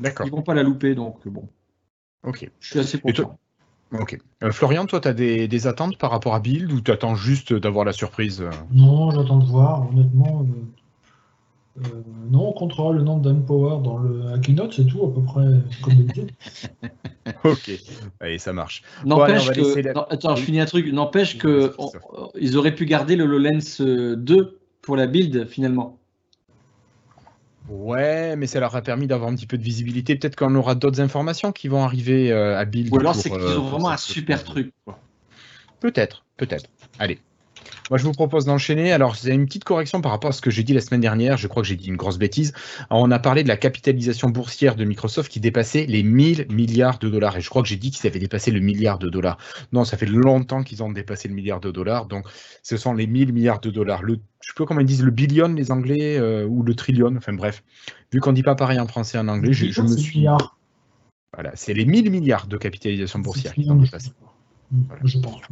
[0.00, 0.26] D'accord.
[0.26, 1.48] Ils vont pas la louper, donc bon.
[2.24, 2.50] Ok.
[2.60, 3.36] Je suis assez content.
[3.92, 4.18] Ok.
[4.42, 7.52] Euh, Florian, toi, tu as des, attentes par rapport à build ou tu attends juste
[7.52, 9.88] d'avoir la surprise euh Non, j'attends de voir.
[9.90, 10.81] Honnêtement, euh,
[11.78, 11.88] euh,
[12.30, 15.46] non, on contrôle le nombre d'Empower dans le Keynote, c'est tout à peu près
[15.82, 16.30] comme d'habitude.
[17.44, 17.70] ok,
[18.20, 18.82] allez, ça marche.
[19.04, 19.88] N'empêche que.
[20.12, 20.92] attends, je finis un truc.
[20.92, 21.74] N'empêche que
[22.38, 25.98] ils auraient pu garder le HoloLens 2 pour la build finalement.
[27.68, 30.16] Ouais, mais ça leur a permis d'avoir un petit peu de visibilité.
[30.16, 32.92] Peut-être qu'on aura d'autres informations qui vont arriver euh, à build.
[32.92, 34.72] Ou alors c'est qu'ils ont euh, vraiment un super truc.
[35.80, 36.68] Peut-être, peut-être.
[36.98, 37.18] Allez,
[37.92, 38.90] moi, je vous propose d'enchaîner.
[38.90, 41.36] Alors, c'est une petite correction par rapport à ce que j'ai dit la semaine dernière.
[41.36, 42.54] Je crois que j'ai dit une grosse bêtise.
[42.88, 47.10] on a parlé de la capitalisation boursière de Microsoft qui dépassait les 1000 milliards de
[47.10, 47.36] dollars.
[47.36, 49.36] Et je crois que j'ai dit qu'ils avaient dépassé le milliard de dollars.
[49.74, 52.06] Non, ça fait longtemps qu'ils ont dépassé le milliard de dollars.
[52.06, 52.24] Donc,
[52.62, 54.02] ce sont les 1000 milliards de dollars.
[54.02, 57.14] Le, je sais pas comment ils disent, le billion, les Anglais, euh, ou le trillion.
[57.14, 57.62] Enfin, bref.
[58.10, 60.24] Vu qu'on dit pas pareil en français et en anglais, je, me suis.
[61.34, 63.52] Voilà, c'est les 1000 milliards de capitalisation boursière.
[65.04, 65.42] Je pense.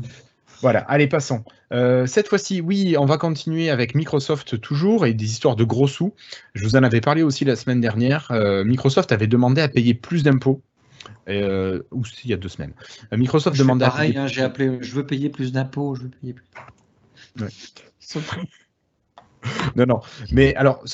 [0.60, 1.44] Voilà, allez, passons.
[1.72, 5.88] Euh, cette fois-ci, oui, on va continuer avec Microsoft toujours et des histoires de gros
[5.88, 6.14] sous.
[6.54, 8.30] Je vous en avais parlé aussi la semaine dernière.
[8.30, 10.62] Euh, Microsoft avait demandé à payer plus d'impôts.
[11.28, 12.74] Euh, ou il y a deux semaines.
[13.12, 14.16] Microsoft demandait à payer...
[14.16, 16.44] Hein, j'ai appelé, je veux payer plus d'impôts, je veux payer plus.
[19.76, 20.00] non, non.
[20.32, 20.84] Mais alors,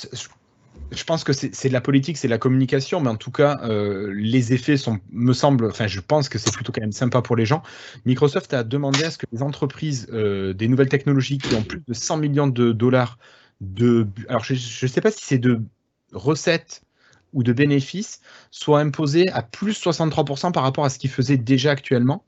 [0.93, 3.61] je pense que c'est de la politique, c'est de la communication, mais en tout cas,
[3.63, 7.23] euh, les effets sont, me semblent, enfin, je pense que c'est plutôt quand même sympa
[7.23, 7.63] pour les gens.
[8.05, 11.83] Microsoft a demandé à ce que les entreprises euh, des nouvelles technologies qui ont plus
[11.87, 13.19] de 100 millions de dollars
[13.61, 15.61] de, alors je ne sais pas si c'est de
[16.13, 16.83] recettes
[17.37, 18.21] ou de bénéfices
[18.51, 22.25] soit imposé à plus 63% par rapport à ce qu'il faisait déjà actuellement.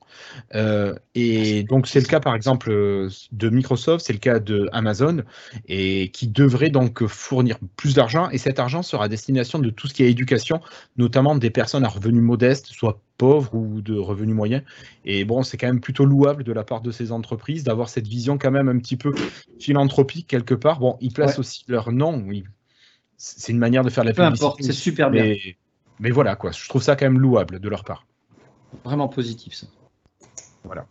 [0.53, 5.23] Euh, et donc c'est le cas par exemple de Microsoft, c'est le cas de Amazon,
[5.67, 8.29] et qui devrait donc fournir plus d'argent.
[8.29, 10.61] Et cet argent sera à destination de tout ce qui est éducation,
[10.95, 14.61] notamment des personnes à revenus modestes, soit pauvres ou de revenus moyens.
[15.05, 18.07] Et bon, c'est quand même plutôt louable de la part de ces entreprises d'avoir cette
[18.07, 19.11] vision quand même un petit peu
[19.59, 20.79] philanthropique quelque part.
[20.79, 22.43] Bon, ils placent aussi leur nom, oui,
[23.19, 25.35] c'est une manière de faire la Peu importe, c'est super bien.
[25.99, 26.51] Mais, voilà, quoi.
[26.51, 28.05] Je trouve ça quand même louable de leur part.
[28.85, 29.67] Vraiment positif, ça.
[30.63, 30.87] Voilà.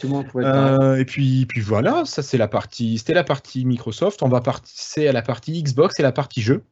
[0.00, 3.66] Tout le monde euh, et puis, puis voilà, ça c'est la partie, c'était la partie
[3.66, 4.22] Microsoft.
[4.22, 6.64] On va passer à la partie Xbox et la partie jeu.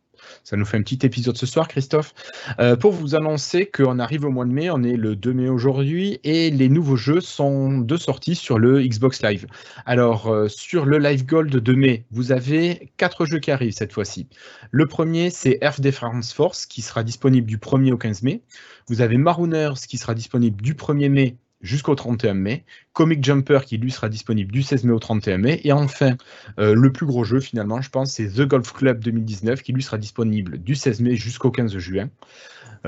[0.45, 2.15] Ça nous fait un petit épisode ce soir, Christophe.
[2.59, 5.49] Euh, pour vous annoncer qu'on arrive au mois de mai, on est le 2 mai
[5.49, 9.47] aujourd'hui, et les nouveaux jeux sont de sortie sur le Xbox Live.
[9.87, 13.93] Alors, euh, sur le Live Gold de mai, vous avez quatre jeux qui arrivent cette
[13.93, 14.29] fois-ci.
[14.71, 18.43] Le premier, c'est Earth Defense Force, qui sera disponible du 1er au 15 mai.
[18.89, 22.65] Vous avez Marooners, qui sera disponible du 1er mai jusqu'au 31 mai.
[22.93, 25.61] Comic Jumper qui lui sera disponible du 16 mai au 31 mai.
[25.65, 26.17] Et enfin,
[26.59, 29.83] euh, le plus gros jeu finalement, je pense, c'est The Golf Club 2019 qui lui
[29.83, 32.11] sera disponible du 16 mai jusqu'au 15 juin.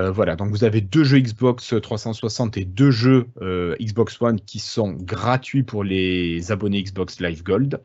[0.00, 4.40] Euh, voilà, donc vous avez deux jeux Xbox 360 et deux jeux euh, Xbox One
[4.40, 7.80] qui sont gratuits pour les abonnés Xbox Live Gold.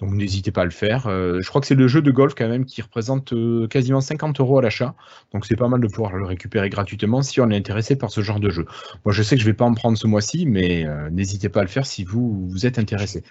[0.00, 1.06] Donc n'hésitez pas à le faire.
[1.06, 3.32] Euh, je crois que c'est le jeu de golf quand même qui représente
[3.68, 4.94] quasiment 50 euros à l'achat.
[5.32, 8.22] Donc c'est pas mal de pouvoir le récupérer gratuitement si on est intéressé par ce
[8.22, 8.66] genre de jeu.
[9.04, 11.64] Moi je sais que je vais pas en prendre ce mois-ci, mais n'hésitez pas à
[11.64, 13.22] le faire si vous, vous êtes intéressé.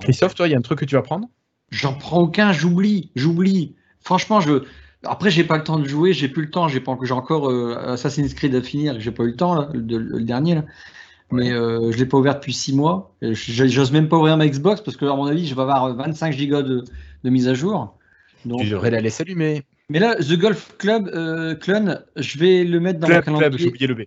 [0.00, 1.28] Christophe, toi, il y a un truc que tu vas prendre?
[1.70, 3.76] J'en prends aucun, j'oublie, j'oublie.
[4.00, 4.64] Franchement, je,
[5.04, 7.92] après, j'ai pas le temps de jouer, j'ai plus le temps, j'ai pas encore euh,
[7.92, 10.64] Assassin's Creed à finir, j'ai pas eu le temps le, dernier là.
[11.32, 13.14] Mais euh, je l'ai pas ouvert depuis 6 mois.
[13.22, 16.32] J'ose même pas ouvrir ma Xbox parce que à mon avis, je vais avoir 25
[16.32, 16.84] gigas de,
[17.24, 17.96] mise à jour.
[18.44, 19.62] Donc, tu devrais la laisser allumer.
[19.90, 23.48] Mais là, The Golf Club, euh, Clun, je vais le mettre dans Club, mon calendrier.
[23.48, 24.00] club, j'ai oublié le B.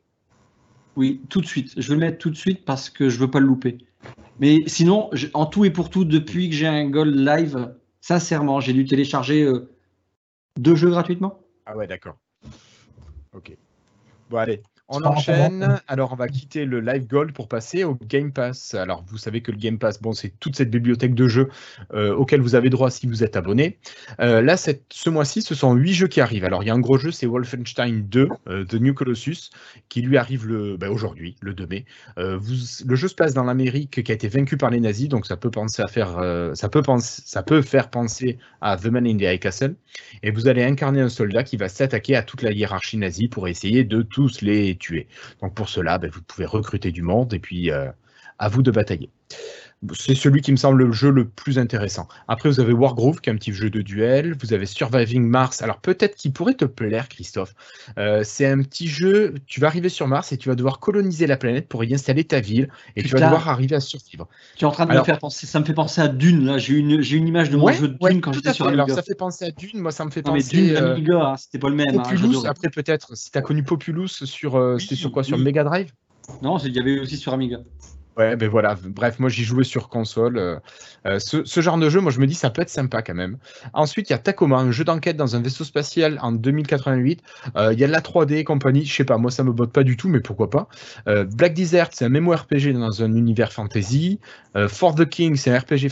[0.95, 1.73] Oui, tout de suite.
[1.77, 3.77] Je vais le mettre tout de suite parce que je veux pas le louper.
[4.39, 8.73] Mais sinon, en tout et pour tout, depuis que j'ai un Gold Live, sincèrement, j'ai
[8.73, 9.72] dû télécharger euh,
[10.57, 11.39] deux jeux gratuitement?
[11.65, 12.17] Ah ouais, d'accord.
[13.33, 13.55] Ok.
[14.29, 14.61] Bon, allez,
[14.93, 15.79] on enchaîne.
[15.87, 18.73] Alors, on va quitter le Live Gold pour passer au Game Pass.
[18.73, 21.49] Alors, vous savez que le Game Pass, bon, c'est toute cette bibliothèque de jeux
[21.93, 23.77] euh, auxquels vous avez droit si vous êtes abonné.
[24.19, 26.45] Euh, là, cette- ce mois-ci, ce sont huit jeux qui arrivent.
[26.45, 29.49] Alors, il y a un gros jeu, c'est Wolfenstein 2, euh, The New Colossus,
[29.89, 31.85] qui lui arrive le, ben, aujourd'hui, le 2 mai.
[32.17, 32.53] Euh, vous-
[32.85, 35.37] le jeu se passe dans l'Amérique qui a été vaincue par les nazis, donc ça
[35.37, 36.19] peut penser à faire,
[36.53, 39.75] ça peut penser, ça peut faire penser à The Man in the High Castle.
[40.21, 43.47] Et vous allez incarner un soldat qui va s'attaquer à toute la hiérarchie nazie pour
[43.47, 45.07] essayer de tous les tuer.
[45.41, 47.89] Donc pour cela, ben, vous pouvez recruter du monde et puis euh,
[48.37, 49.09] à vous de batailler.
[49.93, 52.07] C'est celui qui me semble le jeu le plus intéressant.
[52.27, 54.35] Après, vous avez Wargroove, qui est un petit jeu de duel.
[54.41, 55.61] Vous avez Surviving Mars.
[55.61, 57.53] Alors peut-être qu'il pourrait te plaire, Christophe.
[57.97, 59.33] Euh, c'est un petit jeu.
[59.45, 62.23] Tu vas arriver sur Mars et tu vas devoir coloniser la planète pour y installer
[62.23, 62.69] ta ville.
[62.95, 64.27] Et tu vas devoir arriver à survivre.
[64.55, 65.45] Tu es en train de Alors- me faire penser.
[65.47, 66.45] Ça me fait penser à Dune.
[66.45, 68.49] Là, j'ai une, j'ai une image de mon Ouais, jeu de Dune ouais, quand j'étais
[68.49, 68.71] à sur fait.
[68.71, 68.95] Alors Amiga.
[68.95, 69.79] ça fait penser à Dune.
[69.81, 70.55] Moi, ça me fait Non, mais penser.
[70.57, 71.87] Dune, euh, Amiga, hein, c'était pas le même.
[71.99, 75.23] hein, Populous, après peut-être, si tu as connu Populous sur, euh, Oui, c'était sur quoi?
[75.23, 75.37] Sur.
[75.37, 75.91] Mega Drive?
[76.41, 77.57] Non, c'est- il y avait aussi sur Amiga.
[78.15, 78.75] Ouais, ben voilà.
[78.83, 80.37] Bref, moi j'y jouais sur console.
[80.37, 80.59] euh,
[81.07, 83.39] euh, ce, genre de jeu, moi je me dis, ça peut être sympa quand même.
[83.73, 87.23] Ensuite, il y a Tacoma, un jeu d'enquête dans un vaisseau spatial en 2088.
[87.55, 88.85] Euh, Il y a de la 3D et compagnie.
[88.85, 90.67] Je sais pas, moi ça me botte pas du tout, mais pourquoi pas.
[91.07, 94.19] Black Desert, c'est un MMORPG dans un univers fantasy.
[94.67, 95.89] For the King, c'est un RPG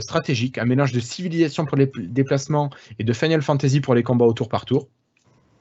[0.00, 4.02] stratégique, un mélange de civilisation pour les pl- déplacements et de Final Fantasy pour les
[4.04, 4.88] combats au tour par tour.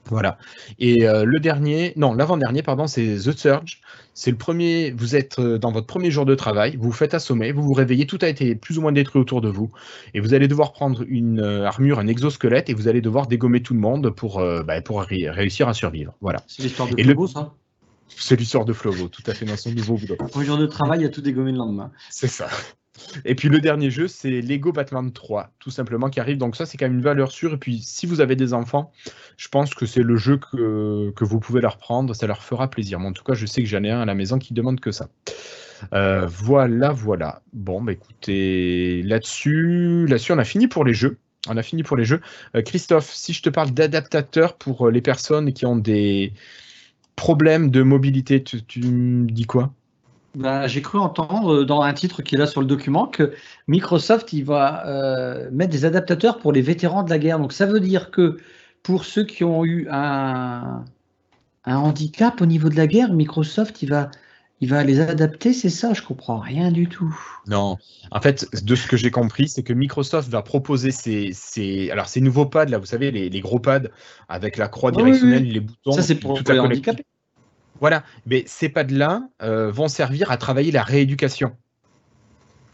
[0.09, 0.37] Voilà.
[0.79, 3.79] Et euh, le dernier, non, l'avant-dernier, pardon, c'est The Surge.
[4.13, 7.15] C'est le premier, vous êtes euh, dans votre premier jour de travail, vous vous faites
[7.15, 9.71] assommer, vous vous réveillez, tout a été plus ou moins détruit autour de vous,
[10.13, 13.63] et vous allez devoir prendre une euh, armure, un exosquelette, et vous allez devoir dégommer
[13.63, 16.13] tout le monde pour, euh, bah, pour ré- réussir à survivre.
[16.21, 16.43] Voilà.
[16.47, 17.53] C'est l'histoire de Et le- Flobo, ça?
[18.15, 20.15] C'est l'histoire de Flovo, tout à fait dans son nouveau boulot.
[20.15, 21.91] Premier jour de travail, il y a tout dégommé le lendemain.
[22.11, 22.49] C'est ça.
[23.25, 26.37] Et puis le dernier jeu, c'est Lego Batman 3, tout simplement, qui arrive.
[26.37, 27.53] Donc ça, c'est quand même une valeur sûre.
[27.53, 28.91] Et puis, si vous avez des enfants,
[29.37, 32.13] je pense que c'est le jeu que, vous pouvez leur prendre.
[32.15, 32.99] Ça leur fera plaisir.
[32.99, 34.79] Mais en tout cas, je sais que j'en ai un à la maison qui demande
[34.79, 35.09] que ça.
[35.93, 37.41] Euh, voilà, voilà.
[37.51, 41.17] Bon, bah écoutez, là-dessus, là-dessus, on a fini pour les jeux.
[41.49, 42.21] On a fini pour les jeux.
[42.55, 46.31] Euh, Christophe, si je te parle d'adaptateurs pour euh, les personnes qui ont des
[47.17, 49.73] problèmes de mobilité, tu, tu me dis quoi?
[50.35, 53.33] Ben, J'ai cru entendre euh, dans un titre qui est là sur le document que
[53.67, 57.37] Microsoft il va euh, mettre des adaptateurs pour les vétérans de la guerre.
[57.37, 58.37] Donc ça veut dire que
[58.81, 60.83] pour ceux qui ont eu un,
[61.65, 64.09] un handicap au niveau de la guerre, Microsoft il va,
[64.59, 65.93] il va les adapter, c'est ça?
[65.93, 67.15] Je comprends rien du tout.
[67.45, 67.77] Non,
[68.11, 72.07] en fait, de ce que j'ai compris, c'est que Microsoft va proposer ces, ces, alors
[72.07, 73.89] ces nouveaux pads, là, vous savez, les, les gros pads
[74.29, 75.51] avec la croix oui, directionnelle, oui.
[75.51, 77.05] les boutons, ça c'est pour toute la handicapés.
[77.83, 81.57] Voilà, mais ces pads-là euh, vont servir à travailler la rééducation.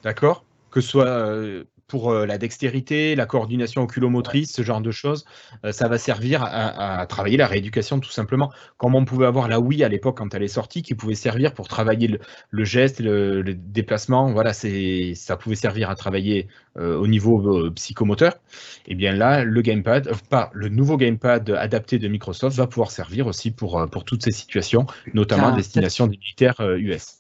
[0.04, 0.46] D'accord?
[0.70, 5.26] Que ce soit euh, pour euh, la dextérité, la coordination oculomotrice, ce genre de choses,
[5.66, 8.52] euh, ça va servir à, à travailler la rééducation tout simplement.
[8.78, 11.54] Comme on pouvait avoir la Wii à l'époque quand elle est sortie, qui pouvait servir
[11.54, 12.20] pour travailler le,
[12.52, 16.48] le geste, le, le déplacement, voilà, c'est ça pouvait servir à travailler
[16.78, 18.40] euh, au niveau euh, psychomoteur.
[18.88, 22.92] Et bien là, le gamepad, euh, pas le nouveau gamepad adapté de Microsoft va pouvoir
[22.92, 27.19] servir aussi pour, pour toutes ces situations, notamment à Putain, destination des militaires US.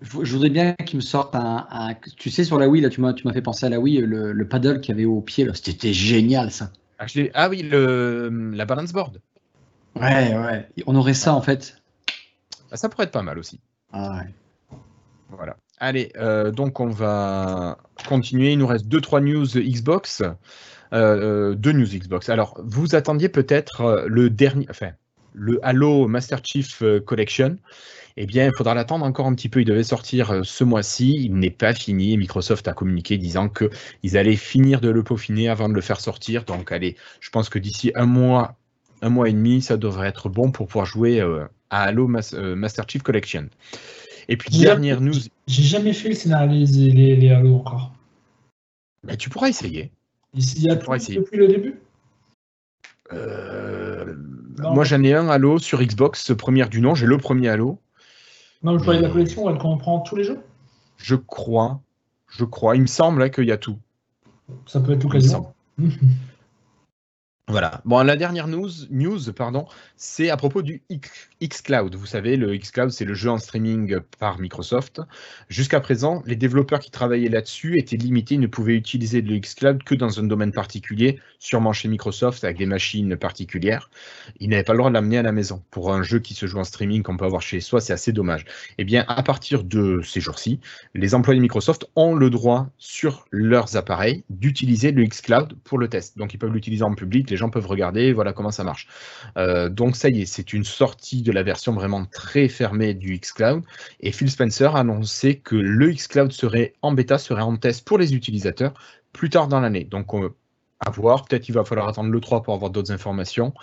[0.00, 2.88] Je je voudrais bien qu'ils me sortent un, un- Tu sais, sur la Wii, là,
[2.88, 5.04] tu m'as tu m'as fait penser à la Wii, le, le paddle qu'il y avait
[5.06, 5.52] au pied, là.
[5.54, 6.70] C'était génial, ça.
[6.98, 9.20] Ah, ah oui, le, la balance board.
[9.96, 10.68] Ouais, ouais.
[10.86, 11.76] On aurait ça, en fait.
[12.70, 13.60] Ah, ça pourrait être pas mal aussi.
[13.92, 14.78] Ah, ouais.
[15.30, 15.56] Voilà.
[15.78, 18.52] Allez, euh, donc on va continuer.
[18.52, 20.22] Il nous reste 2-3 news Xbox.
[20.22, 20.32] Euh,
[20.92, 22.28] euh, deux news Xbox.
[22.30, 24.92] Alors, vous attendiez peut-être euh, le dernier, enfin,
[25.32, 27.56] le Halo Master Chief euh, Collection.
[28.16, 29.60] Eh bien, il faudra l'attendre encore un petit peu.
[29.60, 31.14] Il devait sortir euh, ce mois-ci.
[31.24, 32.16] Il n'est pas fini.
[32.16, 36.44] Microsoft a communiqué disant qu'ils allaient finir de le peaufiner avant de le faire sortir.
[36.44, 38.56] Donc, allez, je pense que d'ici un mois,
[39.02, 42.34] un mois et demi, ça devrait être bon pour pouvoir jouer euh, à Halo Mas-
[42.34, 43.48] Master Chief Collection.
[44.28, 45.14] Et puis, dernière news,
[45.46, 47.94] J'ai jamais fait le scénario les, les, les Halo encore.
[49.04, 49.92] bah, tu pourras essayer.
[50.34, 51.18] Il y a pourrait tout essayer.
[51.18, 51.80] depuis le début?
[53.12, 54.14] Euh,
[54.58, 54.74] Non.
[54.74, 56.94] moi, j'en ai un Halo sur Xbox, première du nom.
[56.94, 57.78] J'ai le premier Halo.
[58.62, 59.12] Non, je parlais de la Hmm.
[59.12, 60.40] collection, elle comprend tous les jeux?
[60.96, 61.80] Je crois.
[62.28, 62.74] Je crois.
[62.76, 63.78] Il me semble hein, qu'il y a tout.
[64.66, 65.52] Ça peut être me l'occasion.
[67.48, 67.80] Voilà.
[67.86, 70.82] Bon, la dernière news, news pardon, c'est à propos du
[71.42, 71.94] xCloud.
[71.94, 75.00] Vous savez, le xCloud, c'est le jeu en streaming par Microsoft.
[75.48, 79.82] Jusqu'à présent, les développeurs qui travaillaient là-dessus étaient limités, ils ne pouvaient utiliser le xCloud
[79.82, 83.88] que dans un domaine particulier, sûrement chez Microsoft, avec des machines particulières.
[84.40, 85.62] Ils n'avaient pas le droit de l'amener à la maison.
[85.70, 88.12] Pour un jeu qui se joue en streaming qu'on peut avoir chez soi, c'est assez
[88.12, 88.44] dommage.
[88.76, 90.60] Eh bien, à partir de ces jours-ci,
[90.94, 95.88] les employés de Microsoft ont le droit sur leurs appareils d'utiliser le xCloud pour le
[95.88, 96.18] test.
[96.18, 98.88] Donc, ils peuvent l'utiliser en public gens peuvent regarder, voilà comment ça marche.
[99.36, 103.18] Euh, donc ça y est, c'est une sortie de la version vraiment très fermée du
[103.18, 103.62] xCloud.
[104.00, 107.98] Et Phil Spencer a annoncé que le xCloud serait en bêta, serait en test pour
[107.98, 108.74] les utilisateurs
[109.12, 109.84] plus tard dans l'année.
[109.84, 110.12] Donc
[110.84, 113.54] à voir, peut-être il va falloir attendre le 3 pour avoir d'autres informations.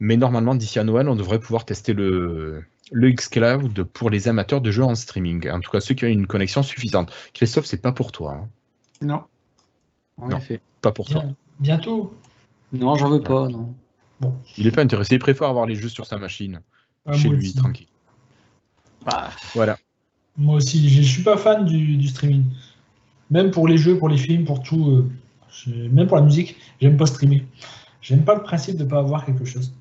[0.00, 4.60] Mais normalement, d'ici à Noël, on devrait pouvoir tester le, le xCloud pour les amateurs
[4.60, 5.48] de jeux en streaming.
[5.50, 7.12] En tout cas, ceux qui ont une connexion suffisante.
[7.32, 8.32] Christophe, c'est pas pour toi.
[8.32, 8.48] Hein.
[9.00, 9.22] Non.
[10.20, 10.38] En non,
[10.80, 11.24] pas pour toi.
[11.60, 12.14] Bientôt.
[12.74, 13.74] Non, j'en veux pas, non.
[14.20, 14.34] Bon.
[14.56, 16.60] Il est pas intéressé, il préfère avoir les jeux sur sa machine.
[17.06, 17.86] Ah, chez lui, tranquille.
[19.04, 19.30] Bah.
[19.54, 19.78] Voilà.
[20.36, 22.44] Moi aussi, je suis pas fan du, streaming.
[23.30, 24.90] Même pour les jeux, pour les films, pour tout.
[25.66, 27.46] Euh, même pour la musique, j'aime pas streamer.
[28.00, 29.72] J'aime pas le principe de pas avoir quelque chose.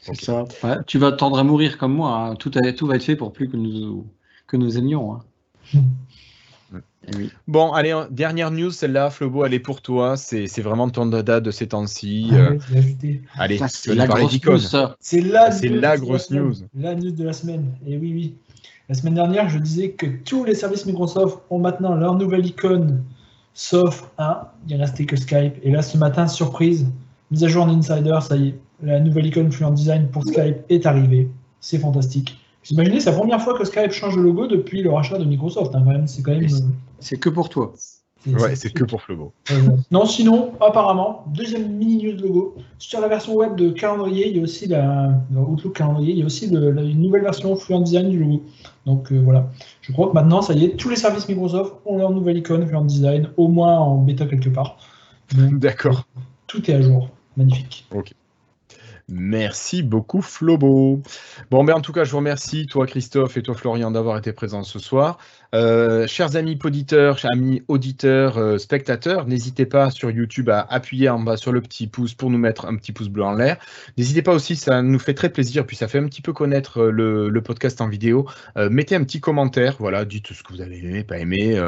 [0.00, 0.44] C'est ça.
[0.86, 2.16] tu vas tendre à mourir comme moi.
[2.16, 2.36] Hein.
[2.36, 4.06] Tout, tout, va être fait pour plus que nous,
[4.46, 5.14] que nous aimions.
[5.14, 5.20] Hein.
[7.08, 10.16] Eh bon, allez, dernière news, celle-là, Flobo, elle est pour toi.
[10.16, 12.30] C'est vraiment ton dada de ces temps-ci.
[12.32, 12.58] Ah euh.
[13.36, 14.58] allez, c'est la, grosse news.
[15.00, 16.54] C'est la, la grosse news.
[16.74, 17.66] La news de la semaine.
[17.86, 18.34] Et oui, oui.
[18.88, 23.02] La semaine dernière, je disais que tous les services Microsoft ont maintenant leur nouvelle icône,
[23.54, 24.42] sauf un.
[24.68, 25.54] Il restait que Skype.
[25.62, 26.86] Et là, ce matin, surprise,
[27.30, 28.58] mise à jour en Insider, ça y est.
[28.82, 31.28] La nouvelle icône Fluent Design pour Skype est arrivée.
[31.60, 32.38] C'est fantastique.
[32.70, 35.74] Imaginez, c'est la première fois que Skype change de logo depuis le rachat de Microsoft.
[35.74, 36.48] Hein, c'est quand même.
[36.98, 37.74] C'est que pour toi.
[38.26, 39.32] Ouais, c'est que pour Flobo.
[39.90, 42.56] non, sinon, apparemment, deuxième mini news logo.
[42.78, 46.22] Sur la version web de calendrier, il y a aussi la Outlook calendrier, il y
[46.22, 48.42] a aussi une nouvelle version Fluent Design du logo.
[48.86, 49.50] Donc euh, voilà,
[49.82, 52.66] je crois que maintenant, ça y est, tous les services Microsoft ont leur nouvelle icône
[52.66, 54.78] Fluent Design, au moins en bêta quelque part.
[55.34, 56.06] D'accord.
[56.46, 57.10] Tout est à jour.
[57.36, 57.86] Magnifique.
[57.94, 58.14] Ok.
[59.08, 61.02] Merci beaucoup, Flobo.
[61.50, 64.32] Bon, ben, en tout cas, je vous remercie, toi, Christophe, et toi, Florian, d'avoir été
[64.32, 65.18] présents ce soir.
[65.54, 71.08] Euh, chers amis auditeurs, chers amis auditeurs, euh, spectateurs, n'hésitez pas sur YouTube à appuyer
[71.10, 73.58] en bas sur le petit pouce pour nous mettre un petit pouce bleu en l'air.
[73.96, 76.80] N'hésitez pas aussi, ça nous fait très plaisir, puis ça fait un petit peu connaître
[76.80, 78.26] euh, le, podcast en vidéo.
[78.56, 81.60] mettez un petit commentaire, voilà, dites ce que vous avez aimé, pas aimé,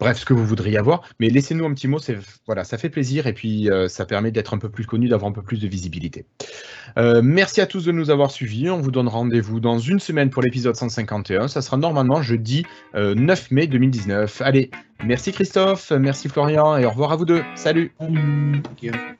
[0.00, 1.02] bref, ce que vous voudriez avoir.
[1.20, 2.00] Mais laissez-nous un petit mot,
[2.44, 5.32] voilà, ça fait plaisir et puis ça permet d'être un peu plus connu, d'avoir un
[5.32, 6.26] peu plus de visibilité.
[6.96, 8.70] Merci à tous de nous avoir suivis.
[8.70, 11.48] On vous donne rendez-vous dans une semaine pour l'épisode 151.
[11.48, 12.64] Ça sera normalement jeudi.
[12.94, 14.42] 9 mai 2019.
[14.42, 14.70] Allez,
[15.04, 17.42] merci Christophe, merci Florian et au revoir à vous deux.
[17.54, 17.92] Salut.
[17.98, 19.16] Salut.